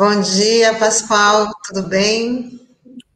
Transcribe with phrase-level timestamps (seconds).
[0.00, 2.58] Bom dia, Pascoal, tudo bem?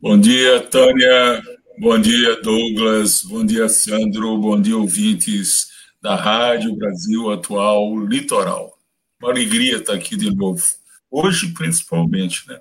[0.02, 1.42] Bom dia, Tânia.
[1.78, 3.22] Bom dia, Douglas.
[3.22, 4.36] Bom dia, Sandro.
[4.36, 5.68] Bom dia, ouvintes
[6.02, 8.78] da Rádio Brasil Atual Litoral.
[9.18, 10.62] Uma alegria estar aqui de novo.
[11.10, 12.60] Hoje, principalmente, né?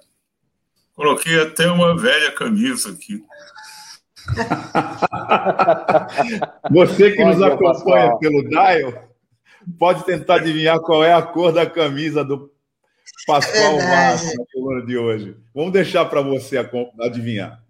[0.94, 3.22] Coloquei até uma velha camisa aqui.
[6.72, 9.04] Você que nos acompanha pelo Dial,
[9.78, 12.53] pode tentar adivinhar qual é a cor da camisa do
[13.26, 15.36] Pascoal Massa na coluna de hoje.
[15.54, 16.58] Vamos deixar para você
[17.02, 17.62] adivinhar.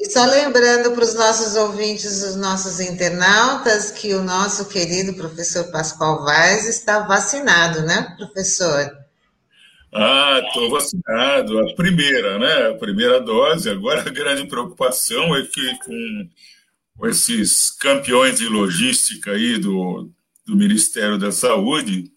[0.00, 5.70] e só lembrando para os nossos ouvintes, os nossos internautas, que o nosso querido professor
[5.70, 8.90] Pascoal Vaz está vacinado, né, professor?
[9.94, 11.58] Ah, estou vacinado.
[11.60, 12.68] A primeira, né?
[12.70, 13.68] A primeira dose.
[13.68, 16.28] Agora a grande preocupação é que com,
[16.96, 20.10] com esses campeões de logística aí do,
[20.46, 22.10] do Ministério da Saúde,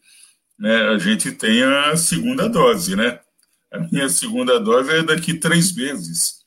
[0.58, 3.20] né, a gente tem a segunda dose, né?
[3.72, 6.46] A minha segunda dose é daqui três meses.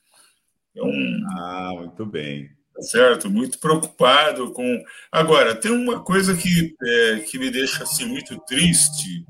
[0.70, 0.90] Então,
[1.36, 2.50] ah, muito bem.
[2.74, 4.84] Tá certo, muito preocupado com.
[5.10, 9.26] Agora, tem uma coisa que, é, que me deixa assim, muito triste,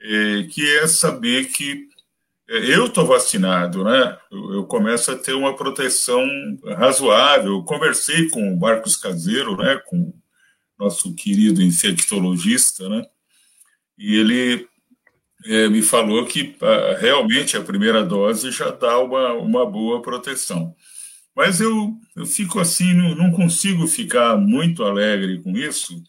[0.00, 1.86] é, que é saber que
[2.48, 4.18] é, eu estou vacinado, né?
[4.30, 6.26] Eu, eu, começo a ter uma proteção
[6.76, 7.52] razoável.
[7.52, 9.80] Eu conversei com o Marcos Caseiro, né?
[9.86, 10.12] Com
[10.78, 13.06] nosso querido infectologista, né?
[13.98, 14.66] E ele
[15.46, 20.74] é, me falou que a, realmente a primeira dose já dá uma, uma boa proteção.
[21.34, 26.02] Mas eu, eu fico assim, não, não consigo ficar muito alegre com isso,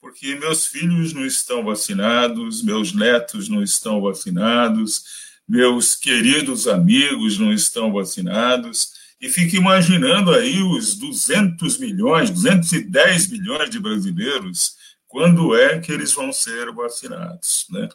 [0.00, 5.04] porque meus filhos não estão vacinados, meus netos não estão vacinados,
[5.46, 13.68] meus queridos amigos não estão vacinados, e fico imaginando aí os 200 milhões, 210 milhões
[13.68, 14.76] de brasileiros,
[15.10, 17.88] quando é que eles vão ser vacinados, né?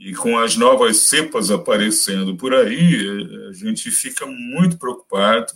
[0.00, 5.52] E com as novas cepas aparecendo por aí, a gente fica muito preocupado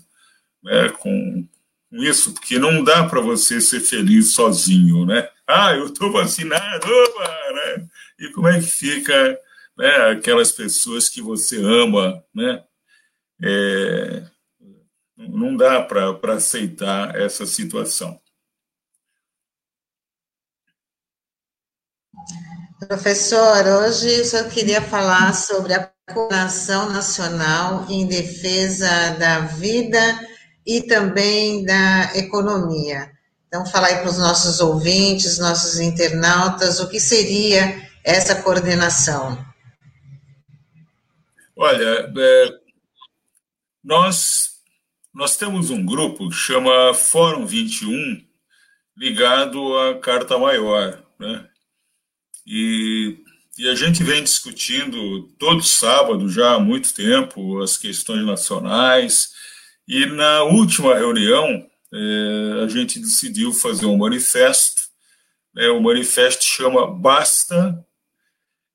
[0.63, 1.47] né, com,
[1.91, 5.29] isso, porque não dá para você ser feliz sozinho, né?
[5.47, 7.89] Ah, eu estou vacinado, né?
[8.21, 9.39] E como é que fica
[9.77, 12.63] né, aquelas pessoas que você ama, né?
[13.43, 14.23] É,
[15.17, 18.22] não dá para aceitar essa situação.
[22.89, 29.99] Professor, hoje eu só queria falar sobre a coordenação nacional em defesa da vida
[30.67, 33.13] e também da economia.
[33.47, 39.39] Então, falar aí para os nossos ouvintes, nossos internautas, o que seria essa coordenação?
[41.55, 42.49] Olha, é,
[43.85, 44.55] nós,
[45.15, 48.25] nós temos um grupo que chama Fórum 21,
[48.97, 51.49] ligado à Carta Maior, né?
[52.47, 53.19] E,
[53.59, 59.33] e a gente vem discutindo todo sábado já há muito tempo as questões nacionais.
[59.87, 64.83] E na última reunião, é, a gente decidiu fazer um manifesto.
[65.55, 67.85] Né, o manifesto chama Basta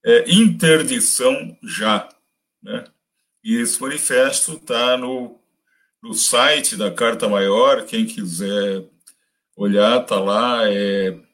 [0.04, 2.08] é, Interdição Já.
[2.62, 2.84] Né?
[3.42, 5.38] E esse manifesto está no,
[6.02, 8.84] no site da Carta Maior, quem quiser
[9.56, 10.70] olhar, está lá.
[10.70, 11.27] É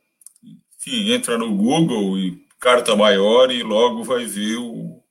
[0.90, 5.02] entra no Google e carta maior e logo vai ver o,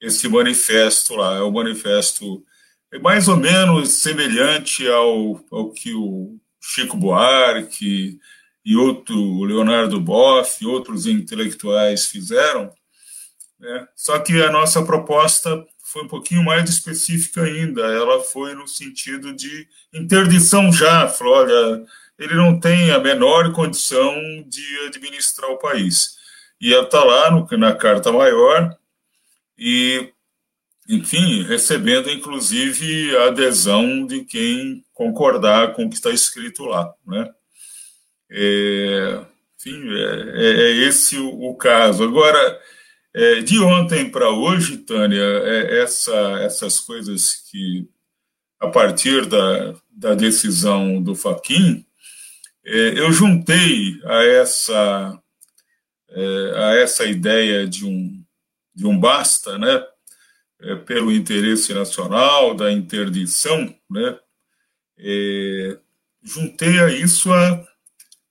[0.00, 1.36] esse manifesto lá.
[1.36, 2.44] É o manifesto
[2.92, 8.18] é mais ou menos semelhante ao, ao que o Chico Buarque
[8.64, 12.72] e outro o Leonardo Boff e outros intelectuais fizeram.
[13.58, 13.88] Né?
[13.94, 17.82] Só que a nossa proposta foi um pouquinho mais específica ainda.
[17.82, 21.08] Ela foi no sentido de interdição já.
[21.08, 21.84] Falou, olha,
[22.20, 24.14] ele não tem a menor condição
[24.46, 26.16] de administrar o país.
[26.60, 28.76] E está lá no, na Carta Maior
[29.58, 30.12] e,
[30.86, 36.92] enfim, recebendo inclusive a adesão de quem concordar com o que está escrito lá.
[37.06, 37.26] Né?
[38.30, 39.24] É,
[39.56, 42.04] enfim, é, é, é esse o, o, caso.
[42.04, 42.60] Agora,
[43.14, 47.88] é, de ontem para hoje, Tânia, é, essa, essas coisas que,
[48.60, 51.86] a partir da, da decisão do Faquin,
[52.64, 55.22] eu juntei a essa,
[56.10, 58.24] é, a essa ideia de um,
[58.74, 59.84] de um basta, né,
[60.60, 64.18] é, pelo interesse nacional, da interdição, né,
[66.22, 67.66] juntei a isso a,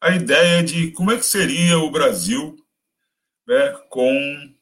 [0.01, 2.55] a ideia de como é que seria o Brasil
[3.47, 4.53] né, com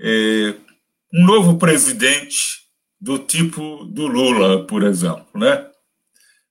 [0.00, 0.54] é,
[1.12, 2.68] um novo presidente
[3.00, 5.67] do tipo do Lula, por exemplo, né?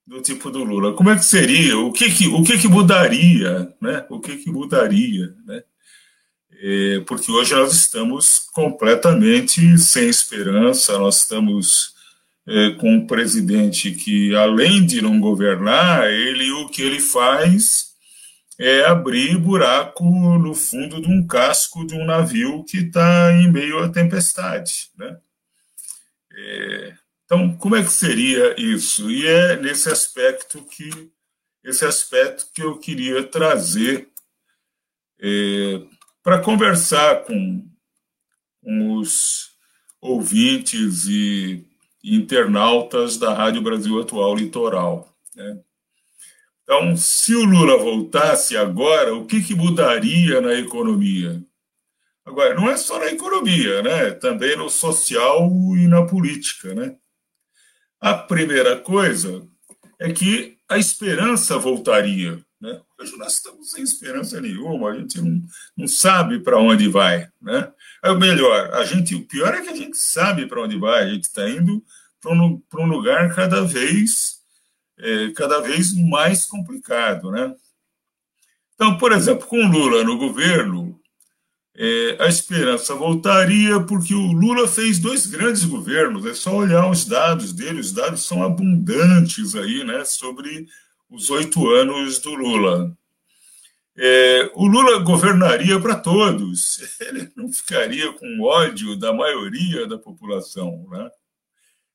[0.08, 0.94] Do tipo do Lula.
[0.94, 1.78] Como é que seria?
[1.78, 3.72] O que que, o que, que mudaria?
[3.80, 4.06] Né?
[4.10, 5.36] O que, que mudaria?
[5.46, 5.62] Né?
[6.62, 11.94] é, porque hoje nós estamos completamente sem esperança, nós estamos
[12.48, 17.88] é, com um presidente que, além de não governar, ele o que ele faz
[18.60, 23.80] é abrir buraco no fundo de um casco de um navio que está em meio
[23.80, 24.90] à tempestade.
[24.98, 25.18] Né?
[26.36, 26.94] É,
[27.28, 29.12] então, como é que seria isso?
[29.12, 31.12] E é nesse aspecto que
[31.62, 34.08] esse aspecto que eu queria trazer
[35.20, 35.82] é,
[36.24, 37.68] para conversar com,
[38.64, 39.52] com os
[40.00, 41.66] ouvintes e
[42.02, 45.14] internautas da Rádio Brasil Atual Litoral.
[45.36, 45.60] Né?
[46.64, 51.44] Então, se o Lula voltasse agora, o que, que mudaria na economia?
[52.26, 54.12] Agora, não é só na economia, né?
[54.12, 56.74] também no social e na política.
[56.74, 56.96] Né?
[58.00, 59.48] A primeira coisa
[60.00, 62.40] é que a esperança voltaria.
[62.60, 62.80] Né?
[63.00, 65.44] Hoje nós estamos sem esperança nenhuma, a gente não,
[65.76, 67.28] não sabe para onde vai.
[67.42, 67.72] Né?
[68.04, 71.04] É o melhor, a gente, o pior é que a gente sabe para onde vai,
[71.04, 71.84] a gente está indo
[72.20, 74.40] para um, lugar cada vez,
[74.98, 77.32] é, cada vez mais complicado.
[77.32, 77.56] Né?
[78.76, 81.00] Então, por exemplo, com Lula no governo,
[81.80, 86.26] é, a esperança voltaria porque o Lula fez dois grandes governos.
[86.26, 90.68] É só olhar os dados dele, os dados são abundantes aí, né, sobre
[91.08, 92.98] os oito anos do Lula.
[93.96, 100.88] É, o Lula governaria para todos, ele não ficaria com ódio da maioria da população,
[100.90, 101.10] né?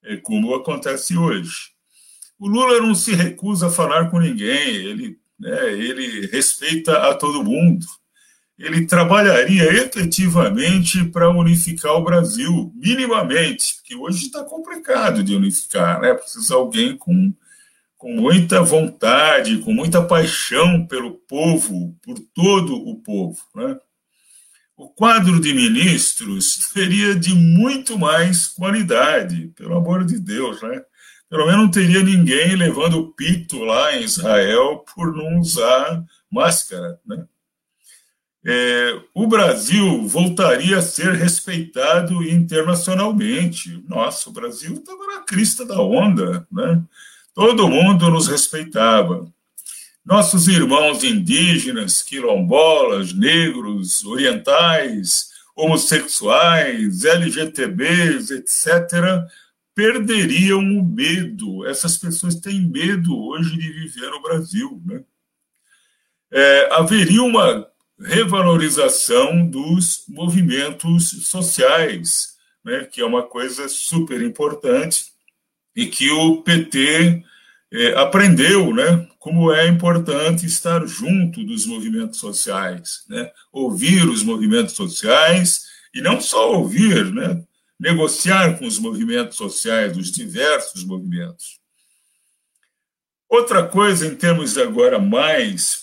[0.05, 1.73] É como acontece hoje.
[2.39, 7.45] O Lula não se recusa a falar com ninguém, ele, né, ele respeita a todo
[7.45, 7.87] mundo.
[8.59, 16.15] Ele trabalharia efetivamente para unificar o Brasil, minimamente, porque hoje está complicado de unificar, né?
[16.15, 17.33] Precisa alguém com
[18.03, 23.39] com muita vontade, com muita paixão pelo povo, por todo o povo.
[23.55, 23.77] Né?
[24.77, 30.61] O quadro de ministros seria de muito mais qualidade, pelo amor de Deus.
[30.63, 30.83] Né?
[31.31, 36.99] Pelo menos não teria ninguém levando o pito lá em Israel por não usar máscara.
[37.07, 37.25] Né?
[38.45, 43.83] É, o Brasil voltaria a ser respeitado internacionalmente.
[43.89, 46.83] Nossa, o Brasil estava na crista da onda, né?
[47.35, 49.33] Todo mundo nos respeitava.
[50.05, 59.25] Nossos irmãos indígenas, quilombolas, negros, orientais, homossexuais, LGTBs, etc.,
[59.75, 61.65] perderiam o medo.
[61.67, 64.83] Essas pessoas têm medo hoje de viver no Brasil.
[64.85, 65.03] Né?
[66.31, 67.72] É, haveria uma
[68.05, 75.07] revalorização dos movimentos sociais, né, que é uma coisa super importante
[75.75, 77.23] e que o PT
[77.73, 84.75] é, aprendeu, né, como é importante estar junto dos movimentos sociais, né, ouvir os movimentos
[84.75, 85.63] sociais
[85.95, 87.43] e não só ouvir, né,
[87.79, 91.61] negociar com os movimentos sociais, os diversos movimentos.
[93.29, 95.82] Outra coisa, em termos agora mais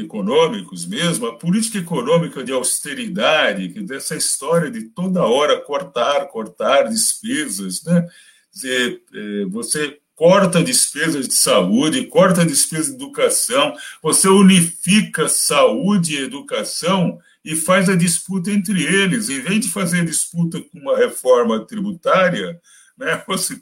[0.00, 6.84] econômicos mesmo, a política econômica de austeridade, que dessa história de toda hora cortar, cortar
[6.84, 8.06] despesas, né?
[8.52, 16.22] dizer, é, você corta despesas de saúde, corta despesas de educação, você unifica saúde e
[16.22, 19.28] educação e faz a disputa entre eles.
[19.28, 22.60] Em vez de fazer disputa com uma reforma tributária,
[22.96, 23.60] né, você,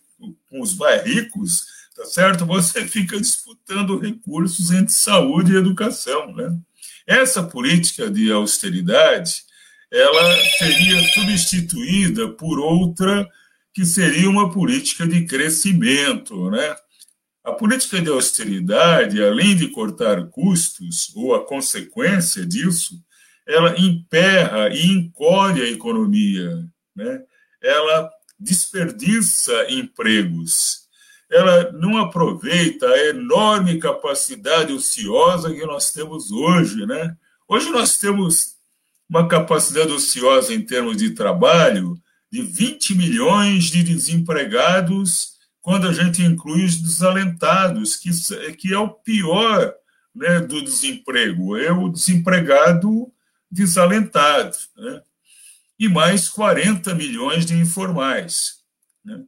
[0.49, 1.67] com os mais ricos,
[2.03, 2.45] tá certo?
[2.47, 6.59] Você fica disputando recursos entre saúde e educação, né?
[7.07, 9.43] Essa política de austeridade,
[9.91, 13.29] ela seria substituída por outra
[13.73, 16.51] que seria uma política de crescimento.
[16.51, 16.77] Né?
[17.45, 22.95] A política de austeridade, além de cortar custos, ou a consequência disso,
[23.47, 27.23] ela emperra e encolhe a economia, né?
[27.61, 30.82] ela desperdiça empregos,
[31.33, 36.85] ela não aproveita a enorme capacidade ociosa que nós temos hoje.
[36.85, 37.17] Né?
[37.49, 38.57] Hoje nós temos
[39.09, 41.99] uma capacidade ociosa em termos de trabalho
[42.31, 48.11] de 20 milhões de desempregados quando a gente inclui os desalentados, que,
[48.57, 49.73] que é o pior
[50.15, 53.11] né, do desemprego, é o desempregado
[53.51, 54.57] desalentado.
[54.77, 55.03] Né?
[55.79, 58.59] E mais 40 milhões de informais.
[59.03, 59.23] Né?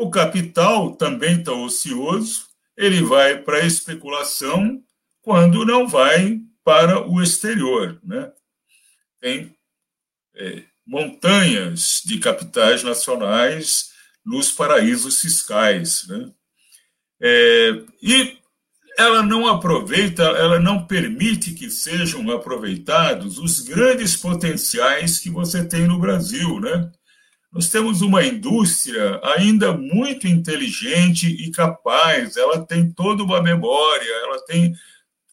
[0.00, 4.80] O capital também está ocioso, ele vai para a especulação
[5.20, 7.98] quando não vai para o exterior.
[8.04, 8.30] Né?
[9.20, 9.52] Tem
[10.36, 13.90] é, montanhas de capitais nacionais
[14.24, 16.06] nos paraísos fiscais.
[16.06, 16.30] Né?
[17.20, 18.38] É, e
[18.96, 25.88] ela não aproveita, ela não permite que sejam aproveitados os grandes potenciais que você tem
[25.88, 26.88] no Brasil, né?
[27.50, 34.44] Nós temos uma indústria ainda muito inteligente e capaz, ela tem toda uma memória, ela
[34.44, 34.74] tem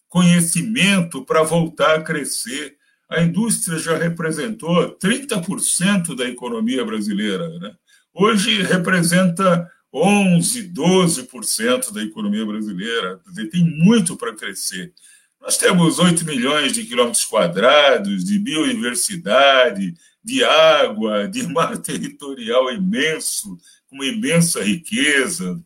[0.08, 2.76] conhecimento para voltar a crescer.
[3.08, 7.48] A indústria já representou 30% da economia brasileira.
[7.58, 7.74] Né?
[8.14, 13.20] Hoje representa 11%, 12% da economia brasileira.
[13.50, 14.92] Tem muito para crescer.
[15.40, 19.94] Nós temos 8 milhões de quilômetros quadrados de biodiversidade,
[20.26, 23.56] de água, de mar territorial imenso,
[23.88, 25.62] com imensa riqueza,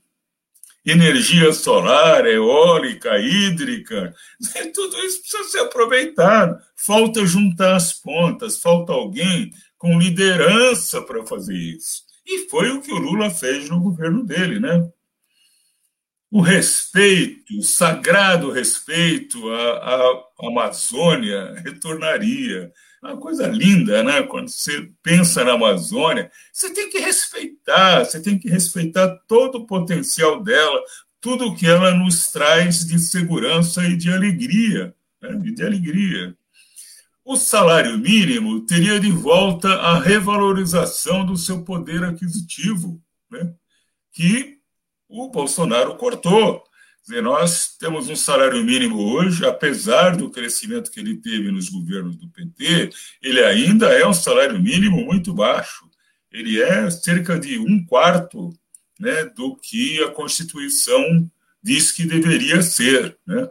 [0.85, 4.15] energia solar, eólica, hídrica,
[4.75, 6.59] tudo isso precisa ser aproveitado.
[6.77, 12.03] Falta juntar as pontas, falta alguém com liderança para fazer isso.
[12.27, 14.89] E foi o que o Lula fez no governo dele, né?
[16.31, 22.71] O respeito, o sagrado respeito à, à Amazônia retornaria.
[23.03, 24.23] É uma coisa linda, né?
[24.23, 29.67] Quando você pensa na Amazônia, você tem que respeitar, você tem que respeitar todo o
[29.67, 30.83] potencial dela,
[31.19, 35.35] tudo o que ela nos traz de segurança e de alegria, né?
[35.37, 36.37] de alegria.
[37.25, 43.55] O salário mínimo teria de volta a revalorização do seu poder aquisitivo, né?
[44.13, 44.59] que
[45.09, 46.63] o Bolsonaro cortou
[47.03, 52.17] dizer, nós temos um salário mínimo hoje, apesar do crescimento que ele teve nos governos
[52.17, 52.91] do PT,
[53.23, 55.89] ele ainda é um salário mínimo muito baixo.
[56.31, 58.51] Ele é cerca de um quarto
[58.99, 61.31] né, do que a Constituição
[61.63, 63.17] diz que deveria ser.
[63.27, 63.49] Né?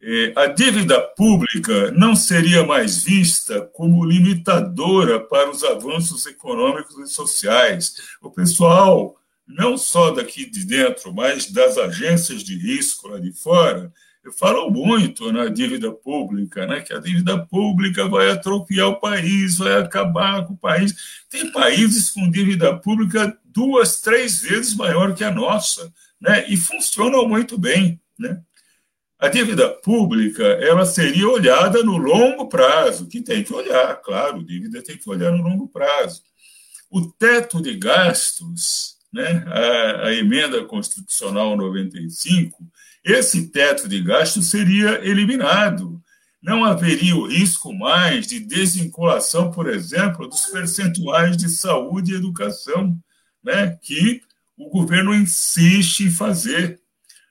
[0.00, 7.12] É, a dívida pública não seria mais vista como limitadora para os avanços econômicos e
[7.12, 7.96] sociais.
[8.20, 13.92] O pessoal não só daqui de dentro, mas das agências de risco lá de fora,
[14.32, 16.80] falam muito na dívida pública, né?
[16.80, 20.94] que a dívida pública vai atrofiar o país, vai acabar com o país.
[21.28, 26.46] Tem países com dívida pública duas, três vezes maior que a nossa, né?
[26.48, 28.00] e funcionam muito bem.
[28.18, 28.40] Né?
[29.18, 34.82] A dívida pública ela seria olhada no longo prazo, que tem que olhar, claro, dívida
[34.82, 36.22] tem que olhar no longo prazo.
[36.90, 42.66] O teto de gastos né, a, a emenda constitucional 95,
[43.04, 46.02] esse teto de gasto seria eliminado.
[46.42, 52.98] Não haveria o risco mais de desvinculação, por exemplo, dos percentuais de saúde e educação,
[53.42, 54.20] né, que
[54.56, 56.80] o governo insiste em fazer.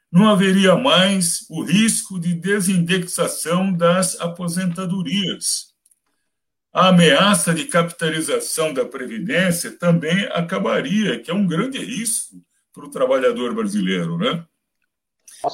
[0.09, 5.72] Não haveria mais o risco de desindexação das aposentadorias
[6.73, 12.35] a ameaça de capitalização da Previdência também acabaria, que é um grande risco
[12.73, 14.17] para o trabalhador brasileiro.
[14.17, 14.43] Né?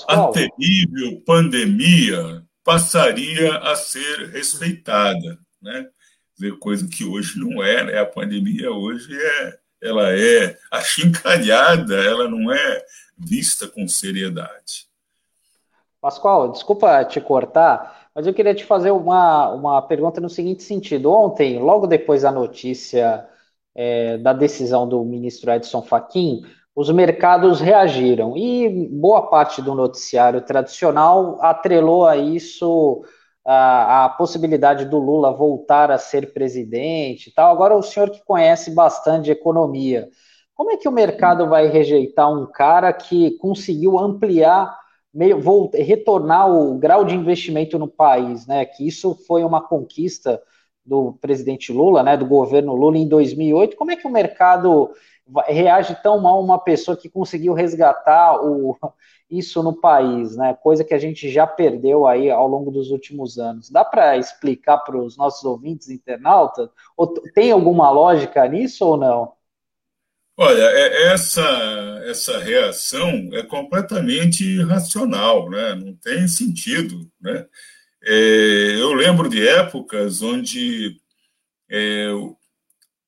[0.07, 5.89] A terrível pandemia passaria a ser respeitada, né?
[6.35, 7.99] Dizer, coisa que hoje não é, né?
[7.99, 12.85] A pandemia hoje é, ela é achincalhada, ela não é
[13.17, 14.87] vista com seriedade.
[15.99, 21.09] Pascoal, desculpa te cortar, mas eu queria te fazer uma, uma pergunta no seguinte sentido.
[21.09, 23.25] Ontem, logo depois da notícia
[23.73, 26.41] é, da decisão do ministro Edson Fachin,
[26.75, 33.05] os mercados reagiram e boa parte do noticiário tradicional atrelou a isso
[33.47, 37.49] a, a, possibilidade do Lula voltar a ser presidente e tal.
[37.49, 40.09] Agora, o senhor que conhece bastante economia,
[40.53, 44.77] como é que o mercado vai rejeitar um cara que conseguiu ampliar
[45.13, 45.39] meio
[45.73, 48.65] retornar o grau de investimento no país, né?
[48.65, 50.41] Que isso foi uma conquista
[50.85, 52.15] do presidente Lula, né?
[52.17, 53.75] Do governo Lula em 2008.
[53.75, 54.91] Como é que o mercado
[55.47, 58.75] reage tão mal uma pessoa que conseguiu resgatar o,
[59.29, 60.53] isso no país, né?
[60.55, 63.69] Coisa que a gente já perdeu aí ao longo dos últimos anos.
[63.69, 66.69] Dá para explicar para os nossos ouvintes internautas?
[66.97, 69.38] Ou tem alguma lógica nisso ou não?
[70.41, 71.41] Olha, é, essa,
[72.05, 75.75] essa reação é completamente irracional, né?
[75.75, 77.11] não tem sentido.
[77.19, 77.45] Né?
[78.01, 80.95] É, eu lembro de épocas onde,
[81.69, 82.07] é,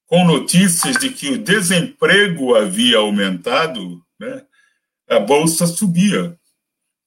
[0.08, 4.46] com notícias de que o desemprego havia aumentado, né,
[5.08, 6.38] a bolsa subia,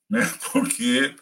[0.09, 1.13] né, porque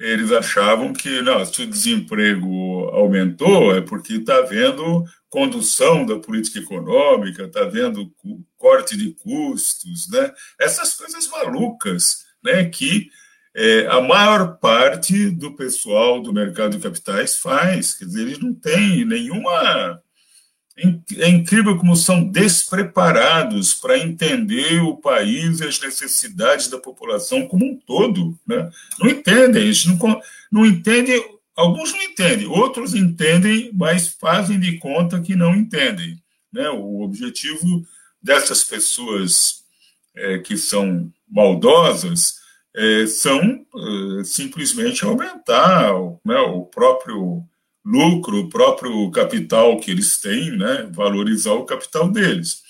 [0.00, 6.58] eles achavam que não, se o desemprego aumentou é porque está havendo condução da política
[6.58, 8.10] econômica, está havendo
[8.56, 10.32] corte de custos, né?
[10.58, 12.64] essas coisas malucas né?
[12.64, 13.10] que
[13.54, 17.94] é, a maior parte do pessoal do mercado de capitais faz.
[17.94, 20.00] Quer dizer, eles não têm nenhuma
[21.18, 27.64] É incrível como são despreparados para entender o país e as necessidades da população como
[27.64, 28.38] um todo.
[28.46, 28.70] Né?
[28.98, 30.20] Não entendem, eles não,
[30.50, 31.22] não entendem,
[31.54, 36.22] alguns não entendem, outros entendem, mas fazem de conta que não entendem.
[36.52, 36.68] Né?
[36.70, 37.86] O objetivo
[38.22, 39.64] dessas pessoas
[40.14, 42.40] é, que são maldosas
[42.74, 45.92] é, são é, simplesmente aumentar
[46.24, 47.44] né, o próprio
[47.84, 52.62] lucro, o próprio capital que eles têm, né, valorizar o capital deles.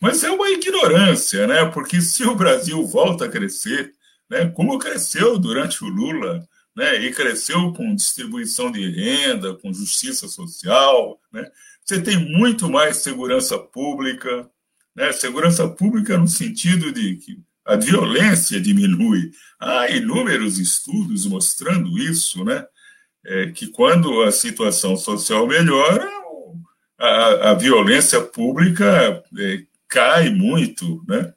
[0.00, 3.92] Mas é uma ignorância, né, porque se o Brasil volta a crescer,
[4.30, 6.46] né, como cresceu durante o Lula,
[6.76, 11.50] né, e cresceu com distribuição de renda, com justiça social, né,
[11.84, 14.48] você tem muito mais segurança pública,
[14.94, 19.30] né, segurança pública no sentido de que a violência diminui.
[19.60, 22.64] Há inúmeros estudos mostrando isso, né?
[23.24, 26.08] É, que quando a situação social melhora,
[26.98, 31.34] a, a violência pública é, cai muito, né?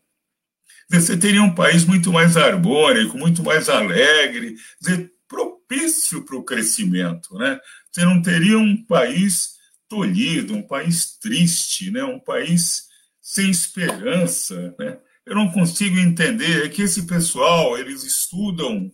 [0.90, 7.34] Você teria um país muito mais harmônico, muito mais alegre, dizer, propício para o crescimento,
[7.38, 7.60] né?
[7.92, 9.52] Você não teria um país
[9.88, 12.04] tolhido, um país triste, né?
[12.04, 12.88] Um país
[13.22, 14.98] sem esperança, né?
[15.26, 18.92] eu não consigo entender é que esse pessoal, eles estudam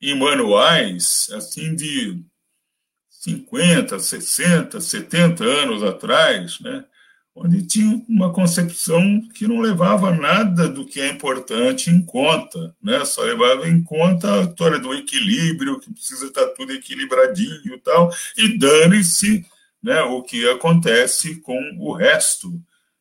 [0.00, 2.22] em manuais assim de
[3.08, 6.84] 50, 60, 70 anos atrás, né?
[7.34, 13.04] onde tinha uma concepção que não levava nada do que é importante em conta, né?
[13.04, 18.10] Só levava em conta a história do equilíbrio, que precisa estar tudo equilibradinho e tal,
[18.36, 19.46] e dane-se
[19.82, 22.52] né, o que acontece com o resto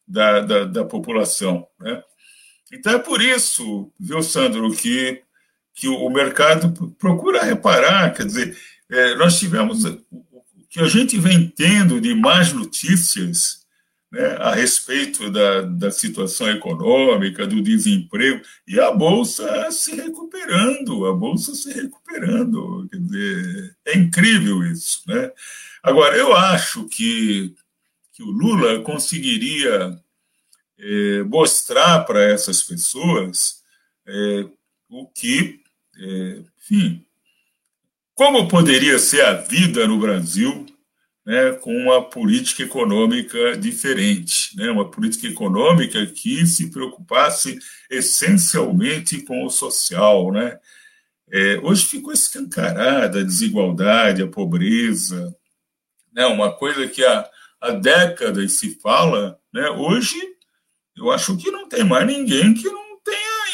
[0.08, 2.04] da, da, da população, né?
[2.72, 5.24] Então é por isso, viu, Sandro, que,
[5.80, 8.58] que o mercado procura reparar, quer dizer,
[8.90, 10.04] é, nós tivemos o
[10.70, 13.66] que a gente vem tendo de más notícias
[14.12, 21.14] né, a respeito da, da situação econômica, do desemprego, e a Bolsa se recuperando, a
[21.14, 22.86] Bolsa se recuperando.
[22.92, 25.02] Quer dizer, é incrível isso.
[25.08, 25.32] Né?
[25.82, 27.56] Agora, eu acho que,
[28.12, 29.98] que o Lula conseguiria
[30.78, 33.62] é, mostrar para essas pessoas
[34.06, 34.46] é,
[34.90, 35.62] o que,
[36.58, 37.06] enfim,
[38.16, 40.66] como poderia ser a vida no Brasil
[41.30, 49.46] né, com uma política econômica diferente, né, uma política econômica que se preocupasse essencialmente com
[49.46, 50.32] o social.
[50.32, 50.58] Né.
[51.32, 55.36] É, hoje ficou escancarada a desigualdade, a pobreza,
[56.12, 57.30] né, uma coisa que há,
[57.62, 60.18] há décadas se fala, né, hoje
[60.98, 62.89] eu acho que não tem mais ninguém que não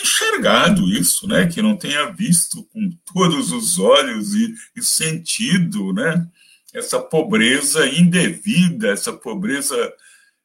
[0.06, 1.48] enxergado isso, né?
[1.48, 6.28] Que não tenha visto com todos os olhos e, e sentido, né?
[6.74, 9.76] Essa pobreza indevida, essa pobreza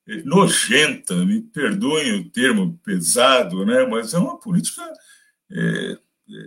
[0.09, 3.85] eh, nojenta, me perdoem o termo pesado, né?
[3.85, 4.83] Mas é uma política,
[5.51, 5.99] é,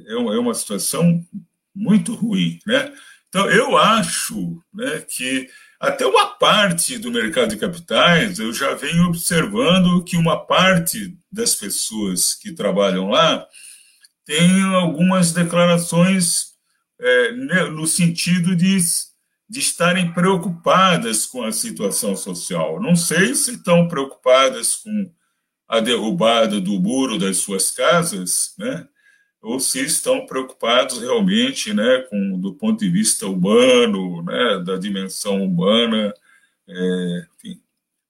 [0.08, 1.24] é, uma, é uma situação
[1.76, 2.94] muito ruim, né?
[3.30, 5.50] Então eu acho, né, que
[5.84, 11.54] até uma parte do mercado de capitais, eu já venho observando que uma parte das
[11.56, 13.46] pessoas que trabalham lá
[14.26, 16.54] tem algumas declarações
[17.02, 18.78] é, no sentido de,
[19.50, 22.82] de estarem preocupadas com a situação social.
[22.82, 25.12] Não sei se estão preocupadas com
[25.68, 28.88] a derrubada do muro das suas casas, né?
[29.44, 35.44] Ou se estão preocupados realmente, né, com do ponto de vista humano, né, da dimensão
[35.44, 36.14] humana,
[36.68, 37.62] é, enfim.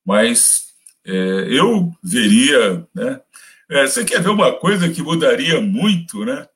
[0.05, 0.67] Mas
[1.03, 1.11] é,
[1.49, 3.19] eu veria, né,
[3.67, 6.47] é, você quer ver uma coisa que mudaria muito, né?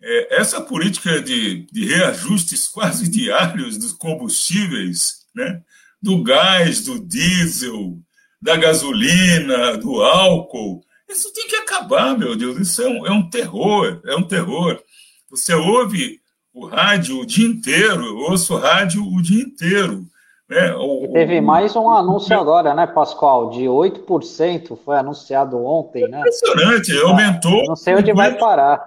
[0.00, 5.62] É, essa política de, de reajustes quase diários dos combustíveis, né,
[6.02, 7.98] do gás, do diesel,
[8.42, 12.58] da gasolina, do álcool, isso tem que acabar, meu Deus.
[12.58, 14.78] Isso é um, é um terror, é um terror.
[15.30, 16.20] Você ouve
[16.52, 20.04] o rádio o dia inteiro, eu ouço o rádio o dia inteiro.
[20.48, 20.74] Né?
[20.74, 22.40] O, e teve mais um anúncio o...
[22.40, 23.50] agora, né, Pascoal?
[23.50, 26.20] De 8% foi anunciado ontem, né?
[26.20, 27.64] Impressionante, aumentou.
[27.66, 28.84] Não sei onde 50, vai parar.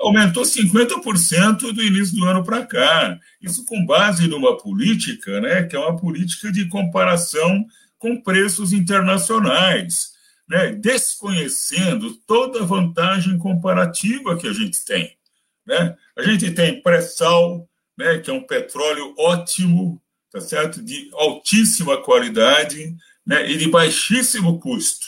[0.00, 3.16] Aumentou 50% do início do ano para cá.
[3.40, 7.64] Isso com base numa política, né, que é uma política de comparação
[7.98, 10.11] com preços internacionais
[10.52, 15.16] né, desconhecendo toda a vantagem comparativa que a gente tem.
[15.66, 15.96] Né?
[16.14, 19.98] A gente tem pré-sal, né, que é um petróleo ótimo,
[20.30, 20.82] tá certo?
[20.82, 25.06] de altíssima qualidade né, e de baixíssimo custo.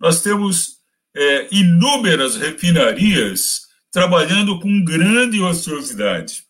[0.00, 0.78] Nós temos
[1.14, 6.44] é, inúmeras refinarias trabalhando com grande ociosidade.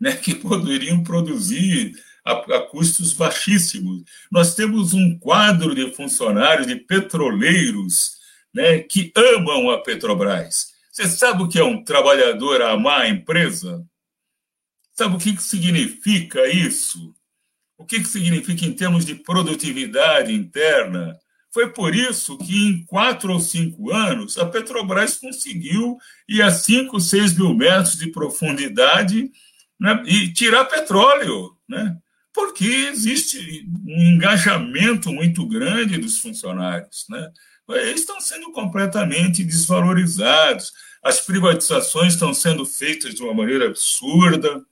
[0.00, 1.94] né, que poderiam produzir
[2.24, 4.02] a, a, custos baixíssimos.
[4.30, 8.12] Nós temos um quadro de funcionários, de petroleiros,
[8.54, 10.72] né, que amam a Petrobras.
[10.90, 13.84] Você sabe o que é um trabalhador amar a empresa?
[14.92, 17.14] Sabe o que, que significa isso?
[17.78, 21.18] O que, que significa em termos de produtividade interna?
[21.52, 26.98] Foi por isso que, em quatro ou cinco anos, a Petrobras conseguiu ir a 5,
[26.98, 29.30] 6 mil metros de profundidade
[29.78, 31.56] né, e tirar petróleo.
[31.68, 31.96] Né?
[32.34, 37.06] Porque existe um engajamento muito grande dos funcionários.
[37.08, 37.30] Né?
[37.68, 40.72] Eles estão sendo completamente desvalorizados.
[41.02, 44.64] As privatizações estão sendo feitas de uma maneira absurda,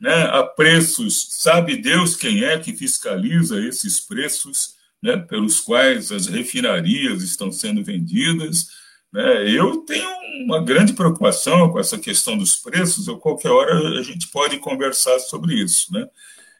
[0.00, 6.26] né, a preços, sabe Deus quem é que fiscaliza esses preços né, pelos quais as
[6.26, 8.68] refinarias estão sendo vendidas.
[9.12, 9.50] Né?
[9.50, 10.08] Eu tenho
[10.44, 15.18] uma grande preocupação com essa questão dos preços, ou qualquer hora a gente pode conversar
[15.18, 15.92] sobre isso.
[15.92, 16.06] Né?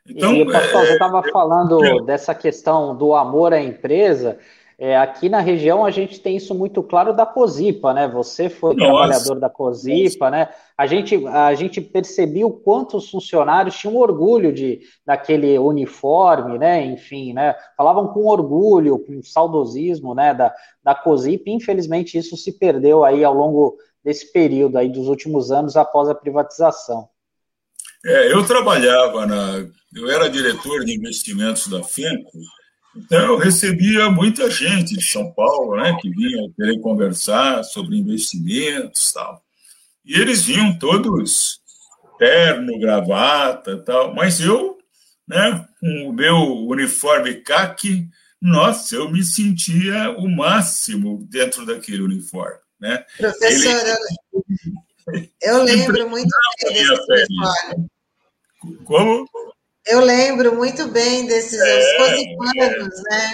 [0.09, 4.39] Então, e, pastor, é, você estava falando é, dessa questão do amor à empresa.
[4.79, 8.07] É, aqui na região a gente tem isso muito claro da Cosipa, né?
[8.09, 8.91] Você foi Nossa.
[8.91, 10.51] trabalhador da Cosipa, né?
[10.77, 16.85] A gente, a gente percebeu quanto os funcionários tinham orgulho de, daquele uniforme, né?
[16.85, 17.55] Enfim, né?
[17.75, 20.35] Falavam com orgulho, com saudosismo, né?
[20.35, 21.49] Da, da Cosipa.
[21.49, 26.15] Infelizmente isso se perdeu aí ao longo desse período aí dos últimos anos após a
[26.15, 27.09] privatização.
[28.07, 32.39] É, eu trabalhava na, eu era diretor de investimentos da FENCO
[32.97, 39.13] então, eu recebia muita gente de São Paulo, né, que vinha querer conversar sobre investimentos
[39.13, 39.45] tal.
[40.05, 41.61] E eles vinham todos
[42.19, 44.79] terno, gravata tal, mas eu,
[45.29, 48.09] né, com o meu uniforme caque,
[48.41, 53.05] nossa, eu me sentia o máximo dentro daquele uniforme, né?
[53.19, 53.73] Professor,
[55.13, 55.31] Ele...
[55.43, 57.87] eu lembro muito bem desse uniforme.
[58.85, 59.29] Como?
[59.87, 63.33] Eu lembro muito bem desses é, cosipanos, né?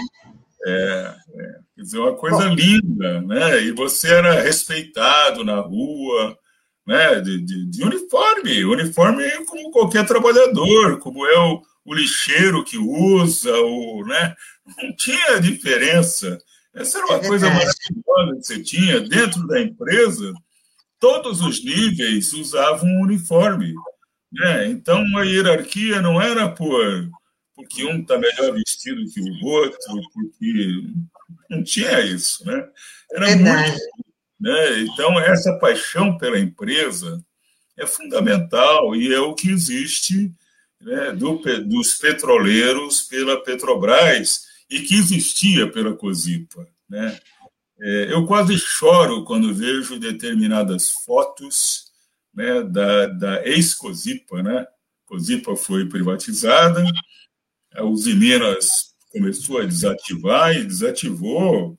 [0.67, 1.63] É, é.
[1.75, 2.55] Quer dizer, uma coisa Bom.
[2.55, 3.63] linda, né?
[3.63, 6.37] E você era respeitado na rua,
[6.87, 7.21] né?
[7.21, 13.53] De, de, de, uniforme, uniforme como qualquer trabalhador, como é o, o lixeiro que usa,
[13.57, 14.35] o, né?
[14.81, 16.39] Não tinha diferença.
[16.75, 20.33] Essa era uma é coisa maravilhosa que você tinha dentro da empresa.
[21.01, 23.75] Todos os níveis usavam um uniforme.
[24.33, 24.69] Né?
[24.69, 27.11] Então, a hierarquia não era por
[27.55, 30.83] porque um está melhor vestido que o outro, porque
[31.51, 32.45] não tinha isso.
[32.47, 32.69] Né?
[33.13, 33.71] Era Verdade.
[33.71, 33.83] muito.
[34.41, 34.81] Né?
[34.81, 37.25] Então, essa paixão pela empresa
[37.79, 40.33] é fundamental e é o que existe
[40.81, 46.67] né, do, dos petroleiros pela Petrobras e que existia pela Cosipa.
[46.89, 47.19] Né?
[47.81, 51.82] É, eu quase choro quando vejo determinadas fotos
[52.35, 54.43] né, da, da ex-Cosipa.
[54.43, 54.67] Né?
[55.07, 56.85] Cosipa foi privatizada,
[57.75, 61.77] a Usiminas começou a desativar e desativou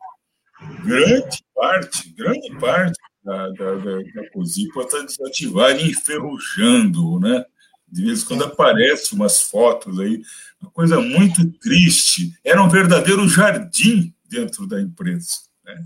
[0.83, 7.45] grande parte, grande parte da, da, da, da Cosipa está desativada e enferrujando, né?
[7.87, 10.21] De vez em quando aparecem umas fotos aí,
[10.61, 12.33] uma coisa muito triste.
[12.43, 15.27] Era um verdadeiro jardim dentro da empresa.
[15.63, 15.85] Né?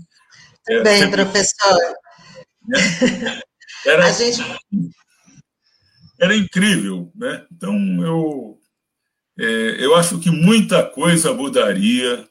[0.68, 1.24] É, Bem, sempre...
[1.24, 1.78] professor.
[2.68, 3.40] Né?
[3.86, 4.42] Era, a gente...
[6.20, 7.46] era incrível, né?
[7.52, 8.58] Então eu
[9.38, 12.28] é, eu acho que muita coisa mudaria,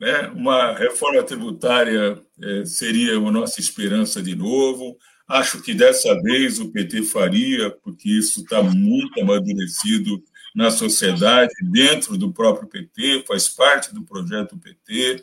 [0.00, 0.26] né?
[0.34, 4.96] Uma reforma tributária é, seria a nossa esperança de novo.
[5.28, 10.20] Acho que dessa vez o PT faria, porque isso está muito amadurecido
[10.54, 15.22] na sociedade, dentro do próprio PT, faz parte do projeto PT,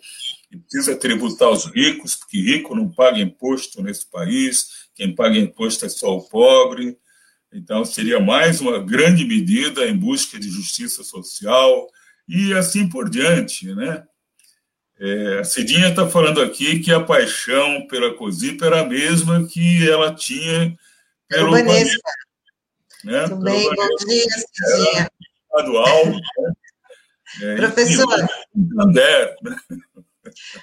[0.52, 5.86] e precisa tributar os ricos, porque rico não paga imposto nesse país, quem paga imposto
[5.86, 6.98] é só o pobre.
[7.54, 11.88] Então, seria mais uma grande medida em busca de justiça social
[12.28, 13.74] e assim por diante.
[13.76, 14.04] Né?
[15.00, 19.88] É, a Cidinha está falando aqui que a paixão pela COSIP era a mesma que
[19.90, 20.76] ela tinha
[21.28, 22.12] pelo Banespa.
[23.04, 23.28] Né?
[23.28, 25.12] Tudo bem, bom dia, Cidinha.
[25.44, 26.06] Estadual.
[26.08, 26.20] Né?
[27.42, 28.08] É, Professor.
[28.16, 29.56] Né?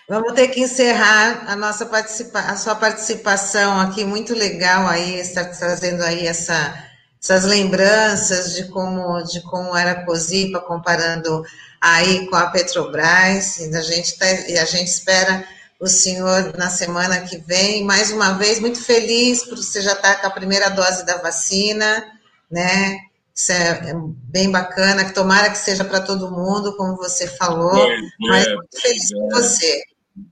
[0.09, 5.45] Vamos ter que encerrar a nossa participa a sua participação aqui, muito legal aí, está
[5.45, 6.89] trazendo aí essa,
[7.23, 11.45] essas lembranças de como, de como era a COSIPA, comparando
[11.81, 15.45] aí com a Petrobras, e a gente, tá, e a gente espera
[15.81, 20.21] o senhor na semana que vem, mais uma vez, muito feliz por você já estar
[20.21, 22.05] com a primeira dose da vacina,
[22.51, 22.99] né,
[23.35, 23.95] isso é, é,
[24.31, 28.55] bem bacana, que tomara que seja para todo mundo, como você falou, é, mas é,
[28.55, 29.35] muito feliz com é.
[29.35, 29.83] você.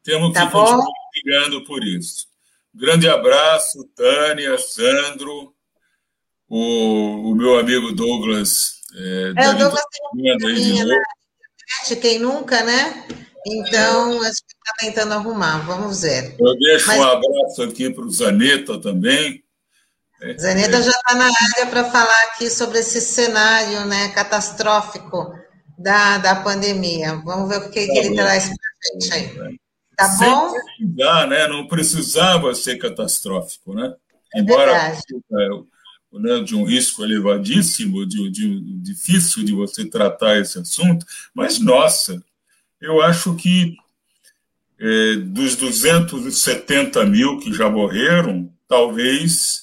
[0.03, 0.65] Temos tá que bom?
[0.65, 2.27] continuar brigando por isso.
[2.75, 5.55] grande abraço, Tânia, Sandro.
[6.49, 8.81] o, o meu amigo Douglas.
[8.95, 10.97] É, é o Douglas tem aí né?
[12.01, 13.07] quem nunca, né?
[13.47, 16.37] Então, a gente está tentando arrumar, vamos ver.
[16.39, 16.99] Eu deixo Mas...
[16.99, 19.43] um abraço aqui para o Zaneta também.
[20.23, 20.83] É, Zaneta é.
[20.83, 25.35] já está na área para falar aqui sobre esse cenário né, catastrófico
[25.79, 27.17] da, da pandemia.
[27.25, 29.59] Vamos ver o que, tá que ele traz para a gente aí.
[29.97, 30.53] Tá Sem bom?
[30.53, 31.49] Precisar, né?
[31.49, 33.95] Não precisava ser catastrófico, né?
[34.35, 34.95] É Embora
[36.13, 42.21] né, de um risco elevadíssimo, de, de, difícil de você tratar esse assunto, mas, nossa,
[42.81, 43.77] eu acho que
[44.79, 49.60] é, dos 270 mil que já morreram, talvez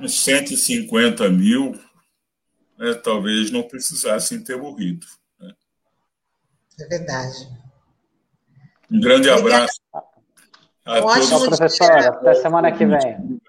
[0.00, 1.78] uns 150 mil
[2.78, 5.06] né, talvez não precisassem ter morrido.
[5.40, 5.52] Né?
[6.80, 7.48] É verdade.
[8.90, 9.80] Um grande abraço.
[10.84, 12.08] A Ótimo, professora.
[12.08, 13.40] Até semana que vem.